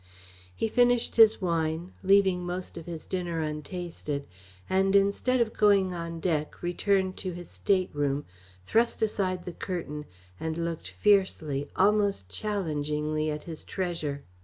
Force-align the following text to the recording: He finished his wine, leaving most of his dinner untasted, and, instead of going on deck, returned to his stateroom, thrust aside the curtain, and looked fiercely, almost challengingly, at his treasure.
He 0.55 0.67
finished 0.67 1.15
his 1.15 1.43
wine, 1.43 1.93
leaving 2.01 2.43
most 2.43 2.75
of 2.75 2.87
his 2.87 3.05
dinner 3.05 3.39
untasted, 3.41 4.25
and, 4.67 4.95
instead 4.95 5.39
of 5.39 5.53
going 5.53 5.93
on 5.93 6.19
deck, 6.19 6.63
returned 6.63 7.17
to 7.17 7.33
his 7.33 7.51
stateroom, 7.51 8.25
thrust 8.65 9.03
aside 9.03 9.45
the 9.45 9.51
curtain, 9.53 10.05
and 10.39 10.57
looked 10.57 10.87
fiercely, 10.87 11.69
almost 11.75 12.27
challengingly, 12.29 13.29
at 13.29 13.43
his 13.43 13.63
treasure. 13.63 14.23